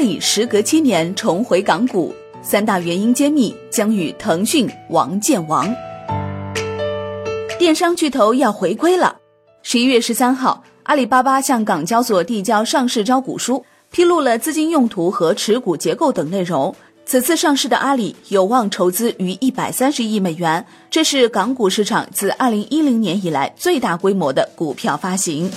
[0.00, 2.10] 里时隔七年重回港股，
[2.40, 5.70] 三大原因揭秘，将与腾讯王建王。
[7.58, 9.14] 电商巨头要回归了。
[9.62, 16.74] 十一月十三号，阿里巴巴向港交所递交上市招股书，披露了资金用途和持股结构等内容。
[17.04, 25.50] 此次上市的阿里有望筹资逾一百三十亿美元，这是港股市场自二零一零年以来最大规模的股票发行。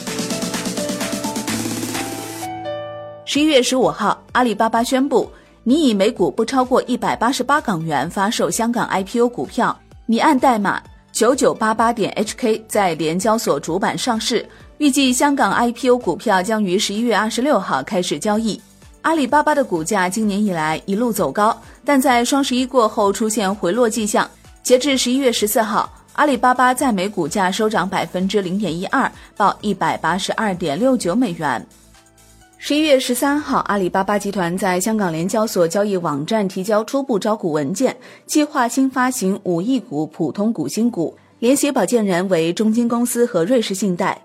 [3.34, 5.28] 十一月十五号，阿里巴巴宣布，
[5.64, 10.80] 拟以每股不超过一百八十八港元发售香港 IPO 股票，拟按代码
[11.12, 14.48] 九九八八点 HK 在联交所主板上市。
[14.78, 18.62] 预计香港 IPO 股票将于十一月二十六号开始交易。
[19.02, 24.30] 阿里巴巴的股价今年以来一路走高，但在双十一过后出现回落迹象。
[24.62, 31.66] 截至十一月十四号，阿里巴巴在美股价收涨百分之零点一二，报一百八十二点六九美元。
[32.66, 37.94] 十一月十三号，阿里巴巴集团在香港联交所交易网站提交初步招股文件，
[38.26, 44.18] 计划新发行五亿股普通股新股，联席保荐人为中金公司和瑞士信贷。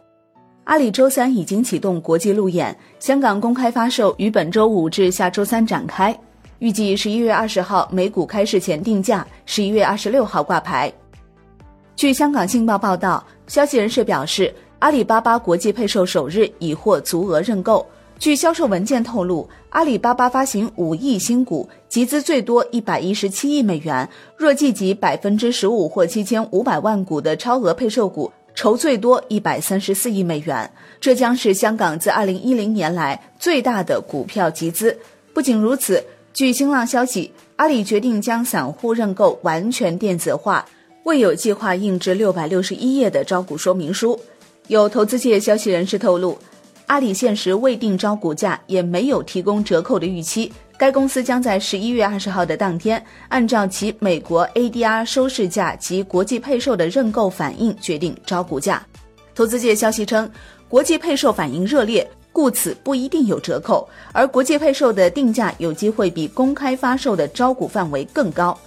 [0.63, 6.17] 阿里周三已经启动国际路演，香港公开发售于本周五至下周三展开，
[6.61, 10.93] 预计十一月二十号美股开市前定价，十一月二十六号挂牌。
[11.97, 17.85] 据香港信报报道，消息人士表示，阿里巴巴国际配售首日已获足额认购。
[18.19, 24.09] 据销售文件透露，阿里巴巴发行五亿新股，集资最多一百一十七亿美元。
[24.37, 30.69] 若计及百分之十五或七千五百万股的超额配售股，筹最多一百三十四亿美元。
[31.01, 34.99] 这将是香港自二零一零年来最大的股票集资。
[35.33, 36.03] 不仅如此，
[36.33, 40.67] 据新浪消息，阿里决定将散户认购完全电子化，
[41.05, 44.19] 未有计划印制六百六十一页的招股说明书。
[44.67, 46.37] 有投资界消息人士透露。
[46.89, 50.51] 阿里现时未定招股价，也没有提供折扣的预期。
[50.79, 58.83] 该公司将在十一月二十号的当天，按照其美国 ADR 收市价及国际配售的认购反应决定招股价。
[59.35, 60.29] 投资界消息称，
[60.67, 68.59] 国际配售反应热烈，故此不一定有折扣，而国际配售的定价有机会比公开发售的招股范围更高。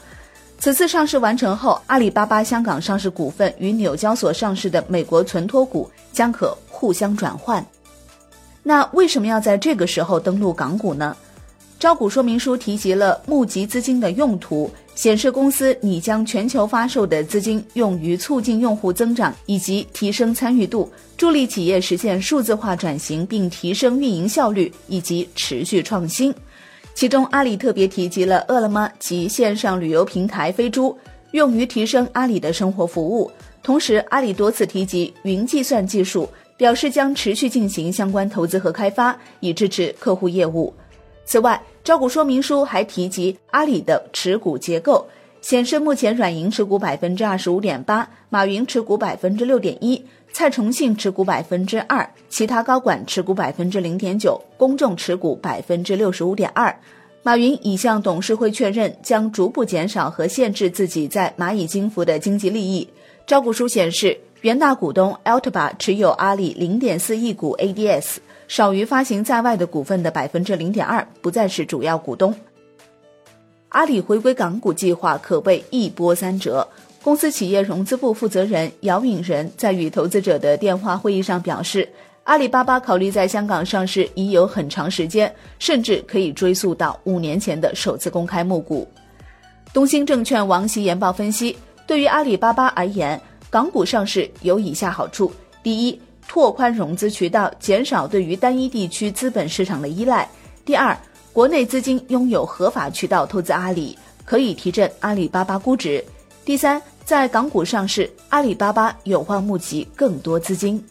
[0.60, 7.66] 此次上市完成后，阿里巴巴香港上市股份与纽交所上市的美国存托股将可互相转换。
[8.64, 11.16] 那为什么要在这个时候登陆港股呢？
[11.80, 26.32] 招股说明书提及了募集资金的用途，显示公司拟将全球发售的资金用于促进用户增长以及提升参与度，助力企业实现数字化转型并提升运营效率以及持续创新。
[26.94, 30.96] 其中，阿里特别提及了饿了么及线上旅游平台飞猪，
[31.32, 33.32] 用于提升阿里的生活服务。
[33.64, 36.30] 同时，阿里多次提及云计算技术。
[36.62, 40.72] 表示将持续进行相关投资和开发，以支持客户业务。
[41.26, 45.04] 此外，招股说明书还提及阿里的持股结构，
[45.42, 50.00] 显示目前软银持股百分之二十五点八，马云持股百分之六点一，
[50.32, 56.72] 蔡崇信持股百分之二，其他高管持股百分之零点九，公众持股百分之六十五点二。
[57.24, 62.88] 马云已向董事会确认，将逐步减少和限制自己在蚂蚁金服的经济利益。
[63.26, 64.16] 招股书显示。
[64.42, 72.34] 原大股东 Altba 持有阿里零点四亿股 ADS，少于发行在外的股份的百分之零点二，不再是主要股东。
[73.70, 76.68] 阿里回归港股计划可谓一波三折。
[77.04, 81.88] 公司企业融资部负责人姚敏仁在与投资者的电话会议上表示，
[82.24, 88.88] 阿里巴巴考虑在香港上市已有很长时间，甚至可以追溯到五年前的首次公开募股。
[89.72, 93.22] 东兴证券王琦研报分析，对于阿里巴巴而言。
[93.52, 95.30] 港股上市有以下好处：
[95.62, 100.26] 第一，拓宽融资渠道，减少对于单一地区资本市场的依赖；
[100.64, 100.98] 第二，
[101.34, 106.02] 国内资金拥有合法渠道投资阿里，可以提振阿里巴巴估值；
[106.46, 110.82] 第三，在港股上市，阿里巴巴有望募集更多资金。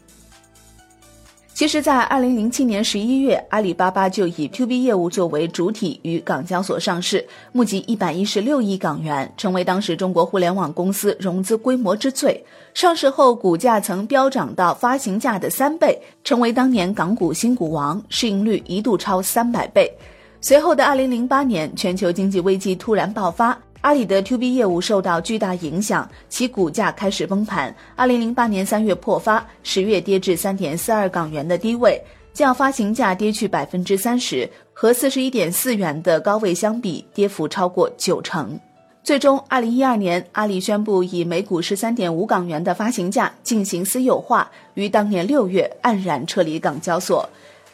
[1.60, 12.42] 其实，在二零零七年十一月，阿里巴巴就以 To B 业务作为主体于港交所上市，募集一百一十六亿港元，成为当时中国互联网公司融资规模之最。
[12.72, 19.92] 上市后，股价曾飙涨到发行价的三倍，成为当年港股新股王，市盈率一度超三百倍。
[20.40, 23.54] 随后的二零零八年，全球经济危机突然爆发。
[23.80, 27.74] 阿里的 To B 业务受到巨大影响，其股价开始崩盘。
[27.96, 31.98] 二零零八年三月破发，十月跌至三点四二港元的低位，
[32.34, 38.58] 较发行价跌去百分之三十，和四十一点四元的高位相比，跌幅超过九成。
[39.02, 47.26] 最终，二零一二年，阿里宣布以每股十三点五港元的发行价进行私有化，于当年六月黯然撤离港交所。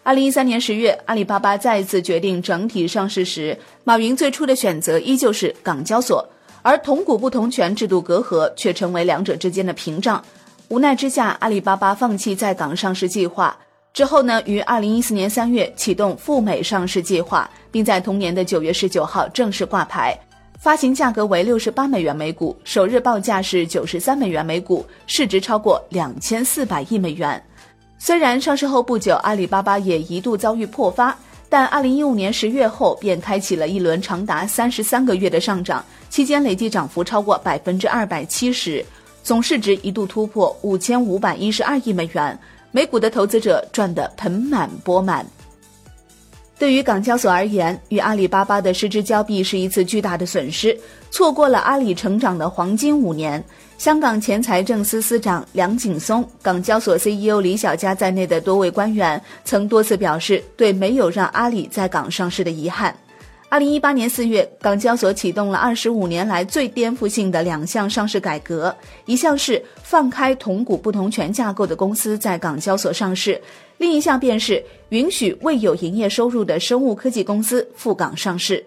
[0.06, 6.24] 二零一三年十月，阿里巴巴再次决定整体上市时，马云最初的选择依旧是港交所，
[6.62, 10.24] 而同股不同权制度隔阂却成为两者之间的屏障。
[10.68, 13.58] 无奈之下，阿里巴巴放弃在港上市计划。
[13.92, 20.16] 之后呢，于二零一四年三月启动赴美上市计划，并在同年的九月十九号正式挂牌，
[20.60, 27.44] 发行价格为六十八美元每股，首日报价是九十三美元每股，市值超过两千四百亿美元。
[27.98, 31.16] 虽然上市后不久，阿里巴巴也一度遭遇破发，
[31.48, 38.84] 但二零一五年十月后便开启了一轮长达三十三个月的上涨，期间累计涨幅超过百分之二百七十，
[39.22, 42.38] 总市值一度突破五千五百一十二亿美元，
[42.70, 45.26] 美股的投资者赚得盆满钵满。
[46.58, 50.74] 对于港交所而言，与阿里巴巴的失之交臂是一次巨大的损失，
[51.10, 53.44] 错过了阿里成长的黄金五年。
[53.76, 62.96] 香港前财政司司长梁景松、港交所 CEO 李小加在内的多位官员曾多次表示对没有让阿里在港上市的遗憾。
[63.50, 68.74] 二零一八年四月，港交所启动了二十五年来最颠覆性的两项上市改革，
[69.04, 73.40] 一项是放开同股不同权架构的公司在港交所上市，
[73.78, 78.64] 另一项便是允许未有营业收入的生物科技公司赴港上市。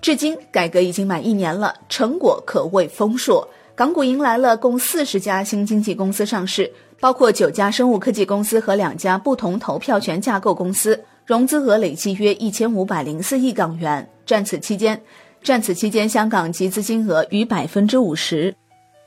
[0.00, 3.46] 至今，改革已经满一年了，成果可谓丰硕。
[3.74, 14.08] 港股迎来了共四十家新经济公司上市，包括九家生物科技公司和两家不同投票权架构公司，融资额累计约一千五百零四亿港元。
[14.24, 15.00] 占此期间，
[15.42, 18.54] 占此期间，香港集资金额逾百分之五十。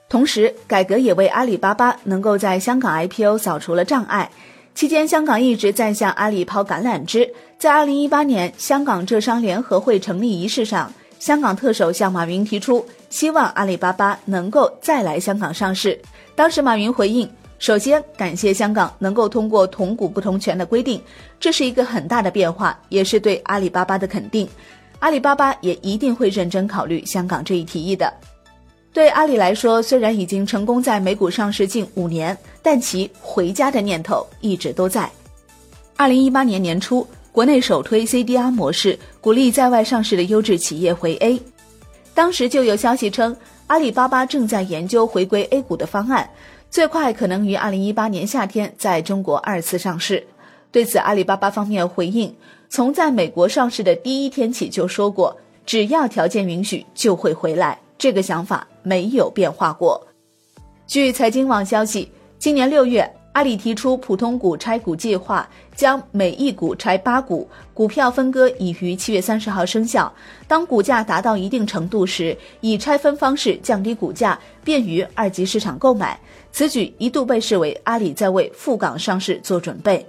[0.09, 4.29] 同时，改革也为阿里巴巴能够在香港 IPO 扫除了障碍。
[4.75, 7.29] 期间，香港一直在向阿里抛橄榄枝。
[7.57, 12.85] 在二零一八年香港浙商联合会成立仪式上，香港特首向马云提出。
[13.09, 15.99] 希望阿里巴巴能够再来香港上市。
[16.35, 21.01] 当时马云回应：首先感谢香港能够通过同股不同权的规定，
[21.39, 24.47] 这是一个很大的变化，也是对阿里巴巴的肯定。
[24.99, 28.11] 阿里巴巴也一定会认真考虑香港这一提议的。
[28.91, 35.09] 对阿里来说，虽然已经成功在美股上市近五年，但其回家的念头一直都在。
[35.95, 41.39] 二零一八年年初，国内首推 CDR 模式，鼓励在外上市的优质企业回 A。
[42.13, 43.35] 当时就有消息称，
[43.67, 46.27] 阿里巴巴正在研究回归 A 股的方案，
[46.69, 50.25] 最快可能于二零一八年夏天在中国二次上市。
[50.71, 52.35] 对此，阿里巴巴方面回应，
[52.69, 55.35] 从在美国上市的第一天起就说过，
[55.65, 60.07] 只要条件允许就会回来，这个想法没有变化过。
[60.85, 63.18] 据财经网消息，今年六月。
[63.39, 70.11] 阿里提出普通股拆股计划，将每一股拆八股，股票分割已于七月三十号生效。
[70.45, 76.19] 当股价达到一定程度时，以拆分方式降低股价，便于二级市场购买。
[76.51, 80.05] 此举一度被视为阿里在为赴港上市做准备。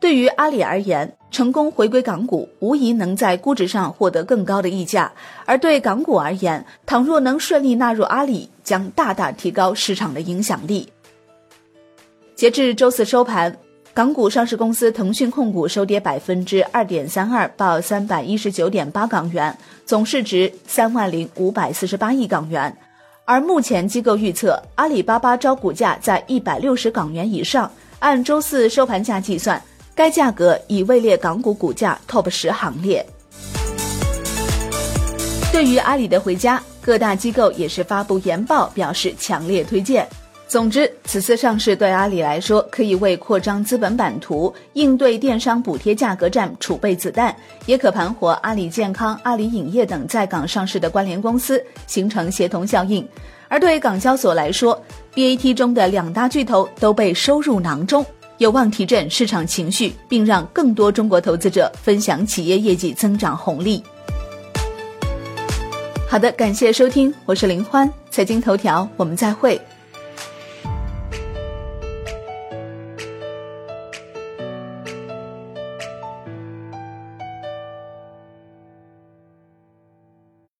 [0.00, 5.12] 对于阿里而言，成功回归港股，无疑能在估值上获得更高的溢价；
[5.44, 10.88] 而对港股而言，倘若能顺利纳入阿里，将大大提高市场的影响力。
[12.42, 13.56] 截至周四收盘，
[13.94, 19.56] 港股上市公司腾讯控股收跌百分之二点三二，报三百一十九点八港元，
[19.86, 22.76] 总市值三万零五百四十八亿港元。
[23.24, 29.62] 而目前机构预测，阿里巴巴招股价在一百六十港元以上，按周四收盘价计算，
[29.94, 33.06] 该价格已位列港股股价 TOP 十行列。
[35.52, 40.04] 对于阿里的回家，各大机构也是发布研报，表示强烈推荐。
[40.52, 53.08] 总之，此次上市对阿里来说，可以为扩张资本版图、应对电商补贴价格战储备子弹，也可盘活阿里健康、阿里影业等在港上市的关联公司，形成协同效应。
[53.48, 54.78] 而对港交所来说
[55.14, 58.04] ，BAT 中的两大巨头都被收入囊中，
[58.36, 63.82] 有望提振市场情绪，并让更多中国投资者分享企业业绩增长红利。
[66.10, 69.58] 好的，感谢收听，我是林欢，财经头条，我们再会。